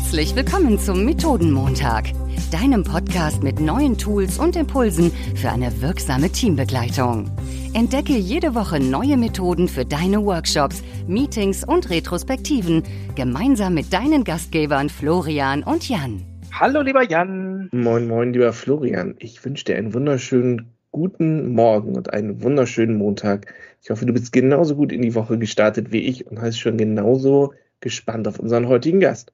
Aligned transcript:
Herzlich 0.00 0.36
willkommen 0.36 0.78
zum 0.78 1.04
Methodenmontag, 1.04 2.12
deinem 2.52 2.84
Podcast 2.84 3.42
mit 3.42 3.60
neuen 3.60 3.98
Tools 3.98 4.38
und 4.38 4.54
Impulsen 4.54 5.10
für 5.34 5.50
eine 5.50 5.82
wirksame 5.82 6.30
Teambegleitung. 6.30 7.30
Entdecke 7.74 8.12
jede 8.12 8.54
Woche 8.54 8.78
neue 8.78 9.16
Methoden 9.16 9.66
für 9.66 9.84
deine 9.84 10.24
Workshops, 10.24 10.84
Meetings 11.08 11.64
und 11.64 11.90
Retrospektiven 11.90 12.84
gemeinsam 13.16 13.74
mit 13.74 13.92
deinen 13.92 14.22
Gastgebern 14.22 14.88
Florian 14.88 15.64
und 15.64 15.88
Jan. 15.88 16.24
Hallo, 16.52 16.80
lieber 16.80 17.02
Jan. 17.02 17.68
Moin, 17.72 18.06
moin, 18.06 18.32
lieber 18.32 18.52
Florian. 18.52 19.16
Ich 19.18 19.44
wünsche 19.44 19.64
dir 19.64 19.76
einen 19.76 19.92
wunderschönen 19.92 20.72
guten 20.92 21.52
Morgen 21.52 21.96
und 21.96 22.14
einen 22.14 22.40
wunderschönen 22.42 22.96
Montag. 22.96 23.52
Ich 23.82 23.90
hoffe, 23.90 24.06
du 24.06 24.12
bist 24.12 24.32
genauso 24.32 24.76
gut 24.76 24.92
in 24.92 25.02
die 25.02 25.16
Woche 25.16 25.38
gestartet 25.38 25.92
wie 25.92 26.02
ich 26.02 26.26
und 26.28 26.40
hast 26.40 26.58
schon 26.58 26.78
genauso 26.78 27.52
gespannt 27.80 28.26
auf 28.28 28.38
unseren 28.38 28.68
heutigen 28.68 29.00
Gast. 29.00 29.32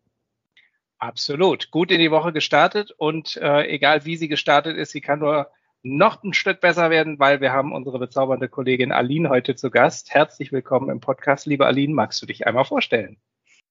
Absolut. 1.04 1.70
Gut 1.70 1.90
in 1.90 1.98
die 1.98 2.10
Woche 2.10 2.32
gestartet 2.32 2.90
und 2.90 3.36
äh, 3.36 3.66
egal 3.66 4.06
wie 4.06 4.16
sie 4.16 4.26
gestartet 4.26 4.78
ist, 4.78 4.92
sie 4.92 5.02
kann 5.02 5.18
nur 5.18 5.50
noch 5.82 6.22
ein 6.22 6.32
Stück 6.32 6.62
besser 6.62 6.88
werden, 6.88 7.18
weil 7.18 7.42
wir 7.42 7.52
haben 7.52 7.74
unsere 7.74 7.98
bezaubernde 7.98 8.48
Kollegin 8.48 8.90
Aline 8.90 9.28
heute 9.28 9.54
zu 9.54 9.70
Gast. 9.70 10.14
Herzlich 10.14 10.50
willkommen 10.50 10.88
im 10.88 11.00
Podcast. 11.00 11.44
Liebe 11.44 11.66
Aline, 11.66 11.92
magst 11.92 12.22
du 12.22 12.26
dich 12.26 12.46
einmal 12.46 12.64
vorstellen? 12.64 13.18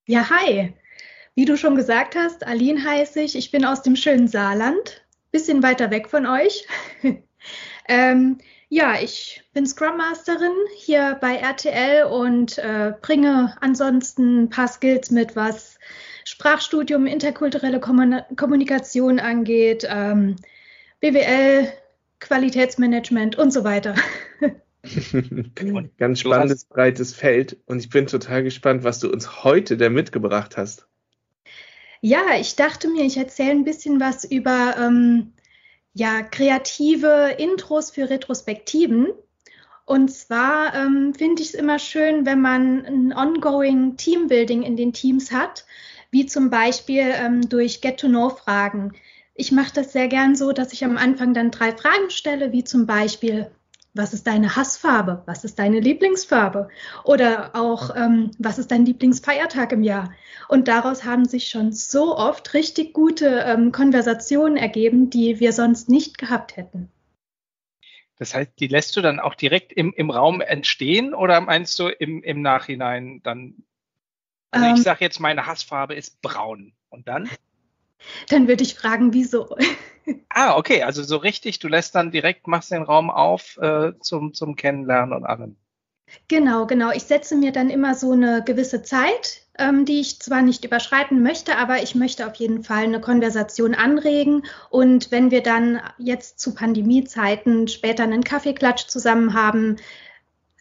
Ja, 0.05 0.29
hi. 0.29 0.73
Wie 1.33 1.45
du 1.45 1.57
schon 1.57 1.75
gesagt 1.75 2.15
hast, 2.15 2.45
Aline 2.45 2.83
heiße 2.83 3.21
ich. 3.21 3.35
Ich 3.35 3.49
bin 3.49 3.65
aus 3.65 3.81
dem 3.81 3.95
schönen 3.95 4.27
Saarland, 4.27 5.03
bisschen 5.31 5.63
weiter 5.63 5.89
weg 5.89 6.09
von 6.09 6.27
euch. 6.27 6.67
ähm, 7.87 8.37
ja, 8.69 9.01
ich 9.01 9.41
bin 9.53 9.65
Scrum 9.65 9.97
Masterin 9.97 10.53
hier 10.77 11.17
bei 11.19 11.37
RTL 11.37 12.03
und 12.03 12.59
äh, 12.59 12.93
bringe 13.01 13.57
ansonsten 13.59 14.43
ein 14.43 14.49
paar 14.51 14.67
Skills 14.67 15.09
mit, 15.09 15.35
was 15.35 15.79
Sprachstudium, 16.25 17.05
interkulturelle 17.05 17.79
Kommunikation 17.79 19.19
angeht, 19.19 19.87
ähm, 19.89 20.35
BWL, 20.99 21.71
Qualitätsmanagement 22.19 23.37
und 23.37 23.51
so 23.51 23.63
weiter. 23.63 23.95
Ganz 25.97 26.19
spannendes, 26.19 26.65
breites 26.65 27.13
Feld. 27.13 27.57
Und 27.65 27.79
ich 27.79 27.89
bin 27.89 28.07
total 28.07 28.43
gespannt, 28.43 28.83
was 28.83 28.99
du 28.99 29.11
uns 29.11 29.43
heute 29.43 29.77
da 29.77 29.89
mitgebracht 29.89 30.57
hast. 30.57 30.87
Ja, 32.01 32.35
ich 32.37 32.55
dachte 32.55 32.89
mir, 32.89 33.05
ich 33.05 33.17
erzähle 33.17 33.51
ein 33.51 33.63
bisschen 33.63 33.99
was 34.01 34.25
über 34.25 34.75
ähm, 34.77 35.33
ja, 35.93 36.21
kreative 36.21 37.35
Intros 37.37 37.91
für 37.91 38.09
Retrospektiven. 38.09 39.07
Und 39.85 40.09
zwar 40.09 40.73
ähm, 40.75 41.13
finde 41.13 41.41
ich 41.41 41.49
es 41.49 41.53
immer 41.55 41.79
schön, 41.79 42.25
wenn 42.25 42.41
man 42.41 42.85
ein 42.85 43.13
ongoing 43.13 43.97
Teambuilding 43.97 44.63
in 44.63 44.77
den 44.77 44.93
Teams 44.93 45.31
hat 45.31 45.65
wie 46.13 46.27
zum 46.27 46.51
Beispiel 46.51 47.11
ähm, 47.11 47.49
durch 47.49 47.81
Get-to-Know-Fragen. 47.81 48.93
Ich 49.33 49.51
mache 49.51 49.73
das 49.73 49.93
sehr 49.93 50.07
gern 50.07 50.35
so, 50.35 50.51
dass 50.51 50.71
ich 50.71 50.85
am 50.85 50.95
Anfang 50.95 51.33
dann 51.33 51.49
drei 51.49 51.75
Fragen 51.75 52.11
stelle, 52.11 52.51
wie 52.51 52.63
zum 52.63 52.85
Beispiel, 52.85 53.49
was 53.95 54.13
ist 54.13 54.27
deine 54.27 54.55
Hassfarbe? 54.55 55.23
Was 55.25 55.43
ist 55.43 55.57
deine 55.57 55.79
Lieblingsfarbe? 55.79 56.69
Oder 57.03 57.55
auch, 57.55 57.95
ähm, 57.95 58.29
was 58.37 58.59
ist 58.59 58.69
dein 58.69 58.85
Lieblingsfeiertag 58.85 59.71
im 59.71 59.81
Jahr? 59.81 60.11
Und 60.49 60.67
daraus 60.67 61.03
haben 61.03 61.25
sich 61.25 61.47
schon 61.47 61.71
so 61.71 62.15
oft 62.15 62.53
richtig 62.53 62.93
gute 62.93 63.43
ähm, 63.47 63.71
Konversationen 63.71 64.55
ergeben, 64.55 65.09
die 65.09 65.39
wir 65.39 65.51
sonst 65.51 65.89
nicht 65.89 66.19
gehabt 66.19 66.57
hätten. 66.57 66.91
Das 68.23 68.33
heißt, 68.33 68.53
die 68.59 68.67
lässt 68.67 68.95
du 68.95 69.01
dann 69.01 69.19
auch 69.19 69.35
direkt 69.35 69.73
im, 69.73 69.93
im 69.93 70.09
Raum 70.09 70.41
entstehen 70.41 71.13
oder 71.13 71.41
meinst 71.41 71.77
du 71.77 71.87
im, 71.87 72.23
im 72.23 72.41
Nachhinein 72.41 73.21
dann 73.23 73.63
also 74.53 74.67
ähm, 74.67 74.75
ich 74.75 74.83
sage 74.83 75.03
jetzt, 75.03 75.19
meine 75.19 75.47
Hassfarbe 75.47 75.95
ist 75.95 76.21
braun. 76.21 76.73
Und 76.89 77.07
dann? 77.07 77.29
Dann 78.29 78.47
würde 78.47 78.63
ich 78.63 78.75
fragen, 78.75 79.13
wieso? 79.13 79.57
ah, 80.29 80.55
okay. 80.57 80.83
Also 80.83 81.01
so 81.03 81.17
richtig, 81.17 81.59
du 81.59 81.67
lässt 81.67 81.95
dann 81.95 82.11
direkt, 82.11 82.47
machst 82.47 82.71
den 82.71 82.83
Raum 82.83 83.09
auf 83.09 83.57
äh, 83.57 83.93
zum, 83.99 84.33
zum 84.33 84.55
Kennenlernen 84.55 85.15
und 85.15 85.25
allem. 85.25 85.55
Genau, 86.27 86.65
genau. 86.65 86.91
Ich 86.91 87.03
setze 87.03 87.35
mir 87.35 87.51
dann 87.51 87.69
immer 87.69 87.95
so 87.95 88.11
eine 88.11 88.43
gewisse 88.43 88.81
Zeit, 88.81 89.41
ähm, 89.57 89.85
die 89.85 89.99
ich 89.99 90.19
zwar 90.19 90.41
nicht 90.41 90.65
überschreiten 90.65 91.21
möchte, 91.21 91.57
aber 91.57 91.83
ich 91.83 91.95
möchte 91.95 92.27
auf 92.27 92.35
jeden 92.35 92.63
Fall 92.63 92.83
eine 92.83 93.01
Konversation 93.01 93.75
anregen. 93.75 94.43
Und 94.69 95.11
wenn 95.11 95.31
wir 95.31 95.43
dann 95.43 95.81
jetzt 95.97 96.39
zu 96.39 96.55
Pandemiezeiten 96.55 97.67
später 97.67 98.03
einen 98.03 98.23
Kaffeeklatsch 98.23 98.87
zusammen 98.87 99.33
haben, 99.33 99.77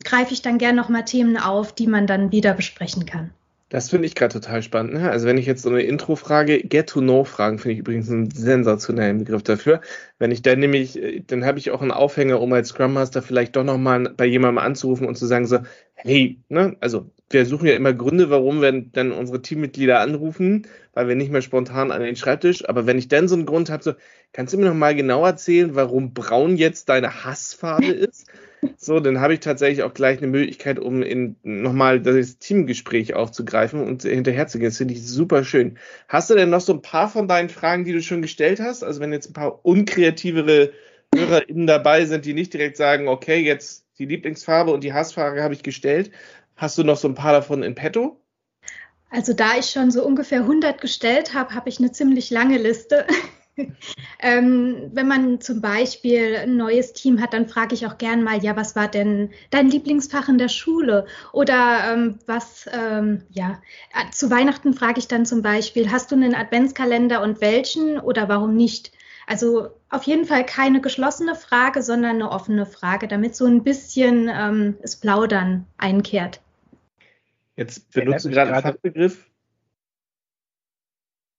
greife 0.05 0.35
ich 0.35 0.43
dann 0.43 0.59
gern 0.59 0.77
nochmal 0.77 1.05
Themen 1.05 1.37
auf, 1.37 1.73
die 1.73 1.87
man 1.87 2.07
dann 2.07 2.33
wieder 2.33 2.55
besprechen 2.55 3.07
kann. 3.07 3.33
Das 3.73 3.89
finde 3.89 4.07
ich 4.07 4.15
gerade 4.15 4.35
total 4.35 4.63
spannend. 4.63 4.93
Ne? 4.93 5.11
Also 5.11 5.27
wenn 5.27 5.39
ich 5.39 5.47
jetzt 5.47 5.63
so 5.63 5.71
eine 5.71 5.81
Intro-Frage, 5.81 6.59
Get-to-Know-Fragen 6.59 7.59
finde 7.59 7.73
ich 7.73 7.79
übrigens 7.79 8.11
einen 8.11 8.31
sensationellen 8.31 9.17
Begriff 9.17 9.43
dafür. 9.43 9.81
Wenn 10.19 10.31
ich 10.31 10.43
dann 10.43 10.59
nämlich, 10.59 11.01
dann 11.29 11.47
habe 11.47 11.59
ich 11.59 11.71
auch 11.71 11.81
einen 11.81 11.91
Aufhänger, 11.91 12.39
um 12.39 12.53
als 12.53 12.69
Scrum 12.69 12.93
Master 12.93 13.23
vielleicht 13.23 13.57
doch 13.57 13.65
nochmal 13.65 14.13
bei 14.15 14.27
jemandem 14.27 14.63
anzurufen 14.63 15.07
und 15.07 15.17
zu 15.17 15.25
sagen 15.25 15.47
so, 15.47 15.61
hey, 15.95 16.39
ne, 16.51 16.77
also 16.81 17.11
wir 17.31 17.47
suchen 17.47 17.67
ja 17.67 17.73
immer 17.73 17.95
Gründe, 17.95 18.29
warum 18.29 18.61
wir 18.61 18.73
dann 18.73 19.11
unsere 19.11 19.41
Teammitglieder 19.41 20.01
anrufen, 20.01 20.67
weil 20.93 21.09
wir 21.09 21.15
nicht 21.17 21.33
mehr 21.33 21.41
spontan 21.41 21.93
an 21.93 22.03
den 22.03 22.17
Schreibtisch. 22.17 22.69
Aber 22.69 22.85
wenn 22.85 22.99
ich 22.99 23.09
dann 23.09 23.27
so 23.27 23.37
einen 23.37 23.47
Grund 23.47 23.71
habe, 23.71 23.83
so, 23.83 23.95
kannst 24.35 24.53
du 24.53 24.59
mir 24.59 24.67
nochmal 24.67 24.95
genau 24.95 25.25
erzählen, 25.25 25.75
warum 25.75 26.13
braun 26.13 26.59
jetzt 26.59 26.91
deine 26.91 27.25
Hassfarbe 27.25 27.87
ist? 27.87 28.27
So, 28.77 29.01
dann 29.01 29.21
habe 29.21 29.35
ich 29.35 29.41
tatsächlich 29.41 29.83
auch 29.83 29.95
gleich 29.95 30.19
eine 30.19 30.29
Möglichkeit, 30.29 30.79
um 30.79 31.03
in 31.03 31.37
nochmal 31.43 32.01
das 32.01 32.39
Teamgespräch 32.39 33.15
aufzugreifen 33.15 33.81
und 33.81 34.03
hinterherzugehen. 34.03 34.71
Das 34.71 34.79
finde 34.79 34.95
ich 34.95 35.07
super 35.07 35.45
schön. 35.45 35.79
Hast 36.09 36.31
du 36.31 36.35
denn 36.35 36.51
noch 36.51 36.61
so 36.61 36.73
ein 36.73 36.83
paar 36.83 37.09
von 37.09 37.29
deinen 37.29 37.49
Fragen, 37.49 37.85
die 37.85 37.93
du 37.93 38.03
schon 38.03 38.23
gestellt 38.23 38.61
hast? 38.61 38.85
Also 38.85 39.01
wenn 39.01 39.13
jetzt 39.13 39.31
ein 39.31 39.35
paar 39.35 39.65
unkreativere 39.65 40.73
HörerInnen 41.15 41.67
dabei 41.67 42.05
sind, 42.05 42.25
die 42.25 42.35
nicht 42.35 42.53
direkt 42.53 42.77
sagen, 42.77 43.09
okay, 43.09 43.39
jetzt 43.39 43.87
die 43.99 44.07
Lieblingsfarbe 44.07 44.73
und 44.73 44.85
die 44.85 44.93
Hassfarbe 44.93 45.43
habe 45.43 45.55
ich 45.55 45.63
gestellt. 45.63 46.11
Hast 46.57 46.79
du 46.79 46.85
noch 46.85 46.97
so 46.97 47.09
ein 47.09 47.15
paar 47.15 47.33
davon 47.33 47.63
in 47.63 47.75
petto? 47.75 48.21
Also 49.11 49.35
da 49.35 49.59
ich 49.59 49.67
schon 49.67 49.91
so 49.91 50.05
ungefähr 50.05 50.41
100 50.41 50.81
gestellt 50.81 51.35
habe, 51.35 51.55
habe 51.55 51.69
ich 51.69 51.79
eine 51.79 51.93
ziemlich 51.93 52.31
lange 52.31 52.59
Liste. 52.59 53.07
ähm, 54.21 54.91
wenn 54.93 55.07
man 55.07 55.41
zum 55.41 55.61
Beispiel 55.61 56.37
ein 56.37 56.57
neues 56.57 56.93
Team 56.93 57.21
hat, 57.21 57.35
dann 57.35 57.49
frage 57.49 57.75
ich 57.75 57.87
auch 57.87 57.99
gern 57.99 58.23
mal, 58.23 58.43
ja, 58.43 58.57
was 58.57 58.75
war 58.77 58.89
denn 58.89 59.31
dein 59.51 59.69
Lieblingsfach 59.69 60.29
in 60.29 60.39
der 60.39 60.49
Schule? 60.49 61.07
Oder 61.33 61.93
ähm, 61.93 62.19
was, 62.27 62.69
ähm, 62.73 63.23
ja, 63.31 63.61
äh, 63.93 64.11
zu 64.11 64.31
Weihnachten 64.31 64.75
frage 64.75 64.99
ich 64.99 65.09
dann 65.09 65.27
zum 65.27 65.43
Beispiel, 65.43 65.91
hast 65.91 66.11
du 66.11 66.17
einen 66.17 66.35
Adventskalender 66.35 67.23
und 67.23 67.41
welchen 67.41 67.99
oder 67.99 68.29
warum 68.29 68.57
nicht? 68.57 68.93
Also 69.27 69.71
auf 69.89 70.05
jeden 70.05 70.25
Fall 70.25 70.45
keine 70.45 70.81
geschlossene 70.81 71.35
Frage, 71.35 71.83
sondern 71.83 72.17
eine 72.17 72.31
offene 72.31 72.67
Frage, 72.67 73.07
damit 73.07 73.37
so 73.37 73.47
ein 73.47 73.63
bisschen 73.63 74.31
ähm, 74.33 74.77
das 74.83 74.97
Plaudern 74.97 75.67
einkehrt. 75.79 76.41
Jetzt 77.57 77.93
benutzt 77.93 78.25
du 78.25 78.31
gerade 78.31 78.53
einen 78.53 78.63
Fachbegriff, 78.63 79.27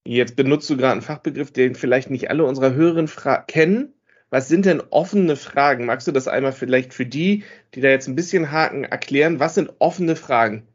Jetzt 0.06 0.36
benutzt 0.36 0.70
du 0.70 0.76
gerade 0.76 0.94
einen 0.94 1.02
Fachbegriff, 1.02 1.52
den 1.52 1.76
vielleicht 1.76 2.10
nicht 2.10 2.30
alle 2.30 2.44
unserer 2.44 2.74
Hörerinnen 2.74 3.10
kennen. 3.48 3.94
Was 4.30 4.48
sind 4.48 4.66
denn 4.66 4.82
offene 4.90 5.36
Fragen? 5.36 5.86
Magst 5.86 6.08
du 6.08 6.12
das 6.12 6.28
einmal 6.28 6.52
vielleicht 6.52 6.94
für 6.94 7.06
die, 7.06 7.44
die 7.74 7.82
da 7.82 7.90
jetzt 7.90 8.08
ein 8.08 8.16
bisschen 8.16 8.52
haken, 8.52 8.84
erklären? 8.84 9.40
Was 9.40 9.56
sind 9.56 9.72
offene 9.80 10.16
Fragen? 10.16 10.68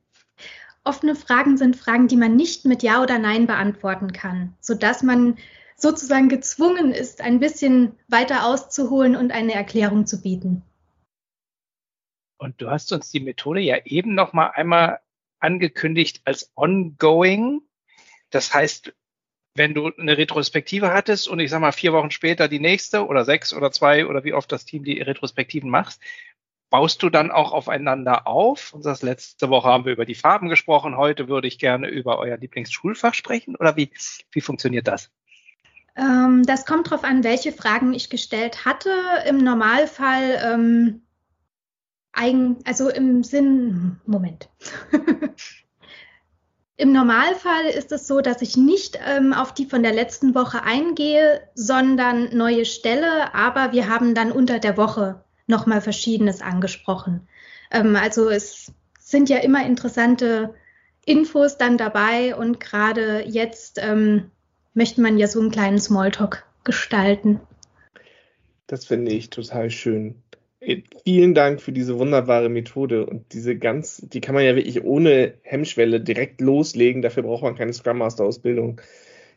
Offene 0.84 1.15
Fragen 1.15 1.59
sind 1.59 1.77
Fragen, 1.77 2.09
die 2.09 2.16
man 2.16 2.37
nicht 2.37 2.65
mit 2.65 2.83
Ja 2.83 3.03
oder 3.03 3.19
Nein 3.19 3.47
beantworten 3.47 4.12
kann, 4.12 4.55
sodass 4.61 5.03
man 5.03 5.37
sozusagen 5.77 6.28
gezwungen 6.28 6.93
ist, 6.93 7.21
ein 7.21 7.41
bisschen 7.41 7.93
weiter 8.09 8.47
auszuholen 8.47 9.15
und 9.15 9.31
eine 9.31 9.55
Erklärung 9.55 10.06
zu 10.06 10.22
bieten. 10.22 10.62
Und 12.39 12.62
du 12.62 12.71
hast 12.71 12.93
uns 12.93 13.10
die 13.10 13.21
Methode 13.21 13.60
ja 13.60 13.77
eben 13.84 14.15
noch 14.15 14.33
mal 14.33 14.47
einmal 14.50 15.00
angekündigt 15.41 16.22
als 16.25 16.50
ongoing. 16.55 17.60
Das 18.31 18.55
heißt, 18.55 18.95
wenn 19.59 19.75
du 19.75 19.93
eine 19.99 20.16
Retrospektive 20.16 20.93
hattest 20.93 21.28
und 21.28 21.41
ich 21.41 21.51
sag 21.51 21.60
mal 21.60 21.72
vier 21.72 21.93
Wochen 21.93 22.10
später 22.10 22.49
die 22.49 22.60
nächste 22.60 23.07
oder 23.07 23.25
sechs 23.25 23.53
oder 23.53 23.71
zwei 23.71 24.07
oder 24.07 24.25
wie 24.25 24.33
oft 24.33 24.51
das 24.51 24.65
Team 24.65 24.84
die 24.84 25.01
Retrospektiven 25.01 25.69
macht, 25.69 25.99
baust 26.71 27.03
du 27.03 27.10
dann 27.10 27.31
auch 27.31 27.53
aufeinander 27.53 28.27
auf 28.27 28.72
und 28.72 28.83
sagst, 28.83 29.03
letzte 29.03 29.51
Woche 29.51 29.69
haben 29.69 29.84
wir 29.84 29.93
über 29.93 30.07
die 30.07 30.15
Farben 30.15 30.49
gesprochen, 30.49 30.97
heute 30.97 31.28
würde 31.28 31.49
ich 31.49 31.59
gerne 31.59 31.89
über 31.89 32.19
euer 32.19 32.37
Lieblingsschulfach 32.37 33.15
sprechen 33.15 33.57
oder 33.57 33.77
wie, 33.77 33.91
wie 34.31 34.41
funktioniert 34.41 34.87
das? 34.87 35.10
Ähm, 35.97 36.45
das 36.47 36.65
kommt 36.65 36.87
darauf 36.87 37.04
an, 37.04 37.25
welche 37.25 37.53
Fragen 37.53 37.93
ich 37.93 38.11
gestellt 38.11 38.65
hatte. 38.65 38.91
Im 39.27 39.39
Normalfall, 39.39 40.41
ähm, 40.45 41.03
eigen, 42.13 42.59
also 42.65 42.89
im 42.89 43.25
Sinn, 43.25 44.01
Moment. 44.07 44.49
Im 46.80 46.92
Normalfall 46.92 47.66
ist 47.77 47.91
es 47.91 48.07
so, 48.07 48.21
dass 48.21 48.41
ich 48.41 48.57
nicht 48.57 49.01
ähm, 49.04 49.33
auf 49.33 49.53
die 49.53 49.66
von 49.66 49.83
der 49.83 49.92
letzten 49.92 50.36
Woche 50.36 50.63
eingehe, 50.63 51.41
sondern 51.57 52.36
neue 52.36 52.65
stelle, 52.65 53.34
aber 53.34 53.72
wir 53.72 53.89
haben 53.89 54.15
dann 54.15 54.30
unter 54.30 54.60
der 54.60 54.77
Woche 54.77 55.21
nochmal 55.48 55.80
Verschiedenes 55.80 56.41
angesprochen. 56.41 57.27
Ähm, 57.72 57.97
also 57.97 58.30
es 58.30 58.72
sind 59.01 59.28
ja 59.28 59.39
immer 59.39 59.66
interessante 59.66 60.54
Infos 61.04 61.59
dann 61.59 61.78
dabei 61.78 62.36
und 62.36 62.60
gerade 62.60 63.25
jetzt 63.27 63.80
ähm, 63.83 64.30
möchte 64.72 65.01
man 65.01 65.19
ja 65.19 65.27
so 65.27 65.41
einen 65.41 65.51
kleinen 65.51 65.80
Smalltalk 65.80 66.47
gestalten. 66.63 67.41
Das 68.69 68.84
finde 68.84 69.10
ich 69.10 69.30
total 69.30 69.71
schön. 69.71 70.22
Vielen 71.04 71.34
Dank 71.34 71.62
für 71.62 71.72
diese 71.72 71.98
wunderbare 71.98 72.48
Methode 72.48 73.06
und 73.06 73.32
diese 73.32 73.56
ganz, 73.56 74.03
die 74.06 74.20
kann 74.20 74.34
man 74.34 74.44
ja 74.44 74.54
wirklich 74.54 74.84
ohne 74.84 75.34
Hemmschwelle 75.42 76.00
direkt 76.00 76.41
loslegen. 76.41 77.00
Dafür 77.00 77.22
braucht 77.22 77.42
man 77.42 77.56
keine 77.56 77.72
Scrum 77.72 77.98
Master 77.98 78.24
Ausbildung, 78.24 78.80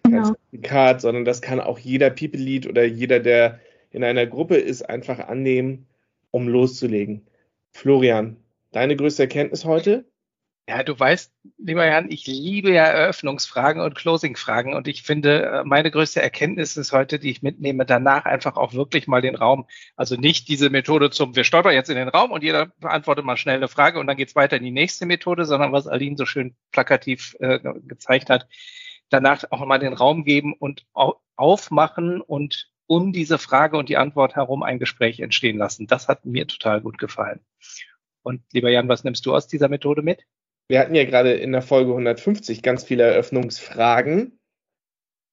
kein 0.04 0.14
genau. 0.14 0.24
Zertifikat, 0.26 1.02
sondern 1.02 1.24
das 1.24 1.42
kann 1.42 1.62
auch 1.62 1.80
jeder 1.80 2.10
People 2.10 2.40
Lead 2.40 2.68
oder 2.68 2.84
jeder, 2.84 3.20
der 3.20 3.60
in 3.92 4.04
einer 4.04 4.26
Gruppe 4.26 4.58
ist, 4.58 4.82
einfach 4.84 5.20
annehmen, 5.20 5.88
um 6.32 6.48
loszulegen. 6.48 7.28
Florian, 7.72 8.38
deine 8.72 8.96
größte 8.98 9.24
Erkenntnis 9.24 9.64
heute? 9.64 10.06
Ja, 10.68 10.84
du 10.84 10.98
weißt, 10.98 11.34
lieber 11.58 11.86
Jan, 11.86 12.10
ich 12.12 12.28
liebe 12.28 12.72
ja 12.72 12.86
Eröffnungsfragen 12.86 13.82
und 13.82 13.96
Closingfragen 13.96 14.74
und 14.74 14.88
ich 14.88 15.02
finde, 15.02 15.44
äh, 15.44 15.64
meine 15.66 15.92
größte 15.92 16.22
Erkenntnis 16.22 16.78
ist 16.78 16.94
heute, 16.94 17.20
die 17.20 17.32
ich 17.32 17.42
mitnehme, 17.42 17.86
danach 17.86 18.26
einfach 18.26 18.56
auch 18.56 18.74
wirklich 18.74 19.08
mal 19.08 19.22
den 19.22 19.36
Raum, 19.36 19.68
also 19.96 20.16
nicht 20.16 20.48
diese 20.48 20.70
Methode 20.70 21.10
zum, 21.10 21.36
wir 21.36 21.44
stolpern 21.44 21.74
jetzt 21.74 21.90
in 21.90 21.98
den 21.98 22.08
Raum 22.08 22.32
und 22.32 22.44
jeder 22.44 22.68
beantwortet 22.80 23.26
mal 23.26 23.38
schnell 23.38 23.58
eine 23.58 23.68
Frage 23.68 24.00
und 24.00 24.08
dann 24.08 24.18
geht's 24.18 24.36
weiter 24.36 24.56
in 24.58 24.64
die 24.64 24.72
nächste 24.72 25.06
Methode, 25.06 25.46
sondern 25.46 25.74
was 25.74 25.88
Aline 25.88 26.16
so 26.16 26.26
schön 26.26 26.56
plakativ 26.72 27.36
äh, 27.40 27.60
gezeigt 27.60 28.30
hat, 28.30 28.48
danach 29.10 29.44
auch 29.50 29.66
mal 29.66 29.80
den 29.80 29.94
Raum 29.94 30.24
geben 30.24 30.54
und 30.54 30.86
aufmachen 31.36 32.22
und 32.22 32.72
um 32.88 33.14
diese 33.14 33.40
Frage 33.40 33.78
und 33.78 33.90
die 33.90 33.98
Antwort 33.98 34.36
herum 34.36 34.64
ein 34.64 34.80
Gespräch 34.80 35.20
entstehen 35.20 35.58
lassen. 35.58 35.88
Das 35.88 36.08
hat 36.08 36.26
mir 36.26 36.48
total 36.48 36.82
gut 36.82 36.98
gefallen. 36.98 37.40
Und 38.22 38.44
lieber 38.54 38.70
Jan, 38.70 38.88
was 38.88 39.04
nimmst 39.04 39.26
du 39.26 39.36
aus 39.36 39.48
dieser 39.48 39.68
Methode 39.68 40.02
mit? 40.02 40.26
Wir 40.72 40.80
hatten 40.80 40.96
ja 40.96 41.04
gerade 41.04 41.34
in 41.34 41.52
der 41.52 41.62
Folge 41.62 41.92
150 41.92 42.62
ganz 42.62 42.86
viele 42.86 43.04
Eröffnungsfragen. 43.04 44.40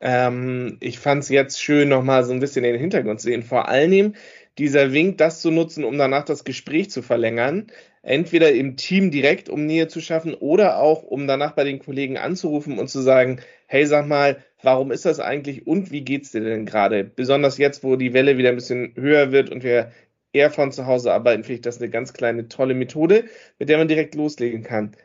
Ähm, 0.00 0.78
ich 0.80 0.98
fand 0.98 1.22
es 1.22 1.28
jetzt 1.28 1.62
schön, 1.62 1.88
nochmal 1.88 2.24
so 2.24 2.32
ein 2.32 2.40
bisschen 2.40 2.64
den 2.64 2.76
Hintergrund 2.76 3.20
zu 3.20 3.28
sehen. 3.28 3.44
Vor 3.44 3.68
allem 3.68 4.16
dieser 4.58 4.92
Wink, 4.92 5.16
das 5.18 5.40
zu 5.40 5.52
nutzen, 5.52 5.84
um 5.84 5.96
danach 5.96 6.24
das 6.24 6.42
Gespräch 6.42 6.90
zu 6.90 7.02
verlängern. 7.02 7.68
Entweder 8.02 8.50
im 8.50 8.76
Team 8.76 9.12
direkt, 9.12 9.48
um 9.48 9.64
Nähe 9.64 9.86
zu 9.86 10.00
schaffen, 10.00 10.34
oder 10.34 10.80
auch, 10.80 11.04
um 11.04 11.28
danach 11.28 11.52
bei 11.52 11.62
den 11.62 11.78
Kollegen 11.78 12.18
anzurufen 12.18 12.76
und 12.76 12.88
zu 12.88 13.00
sagen, 13.00 13.38
hey, 13.66 13.86
sag 13.86 14.08
mal, 14.08 14.42
warum 14.60 14.90
ist 14.90 15.04
das 15.04 15.20
eigentlich 15.20 15.68
und 15.68 15.92
wie 15.92 16.00
geht's 16.00 16.32
dir 16.32 16.40
denn 16.40 16.66
gerade? 16.66 17.04
Besonders 17.04 17.58
jetzt, 17.58 17.84
wo 17.84 17.94
die 17.94 18.12
Welle 18.12 18.38
wieder 18.38 18.48
ein 18.48 18.56
bisschen 18.56 18.92
höher 18.96 19.30
wird 19.30 19.50
und 19.50 19.62
wir 19.62 19.92
eher 20.32 20.50
von 20.50 20.72
zu 20.72 20.86
Hause 20.86 21.12
arbeiten, 21.12 21.44
finde 21.44 21.54
ich 21.54 21.60
das 21.60 21.80
eine 21.80 21.90
ganz 21.90 22.12
kleine, 22.12 22.48
tolle 22.48 22.74
Methode, 22.74 23.26
mit 23.60 23.68
der 23.68 23.78
man 23.78 23.86
direkt 23.86 24.16
loslegen 24.16 24.64
kann. 24.64 24.96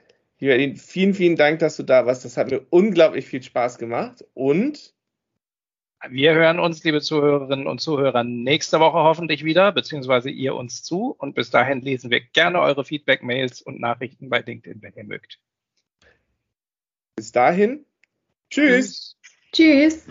Lieber 0.43 0.77
vielen, 0.77 1.13
vielen 1.13 1.37
Dank, 1.37 1.59
dass 1.59 1.77
du 1.77 1.83
da 1.83 2.05
warst. 2.05 2.25
Das 2.25 2.35
hat 2.35 2.51
mir 2.51 2.65
unglaublich 2.69 3.25
viel 3.25 3.41
Spaß 3.41 3.77
gemacht 3.77 4.25
und 4.33 4.93
wir 6.09 6.33
hören 6.33 6.59
uns, 6.59 6.83
liebe 6.83 6.99
Zuhörerinnen 6.99 7.65
und 7.65 7.79
Zuhörer, 7.79 8.25
nächste 8.25 8.81
Woche 8.81 8.97
hoffentlich 8.97 9.45
wieder, 9.45 9.71
beziehungsweise 9.71 10.29
ihr 10.29 10.53
uns 10.55 10.83
zu. 10.83 11.15
Und 11.17 11.33
bis 11.33 11.49
dahin 11.49 11.79
lesen 11.79 12.11
wir 12.11 12.19
gerne 12.19 12.59
eure 12.59 12.83
Feedback-Mails 12.83 13.61
und 13.61 13.79
Nachrichten 13.79 14.27
bei 14.27 14.41
LinkedIn, 14.41 14.81
wenn 14.81 14.93
ihr 14.95 15.05
mögt. 15.05 15.39
Bis 17.15 17.31
dahin. 17.31 17.85
Tschüss. 18.49 19.15
Tschüss. 19.53 20.05